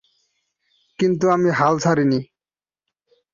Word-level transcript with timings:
কিন্তু 0.99 1.25
আমি 1.27 1.49
হাল 1.51 1.75
ছাড়িনি। 1.79 2.19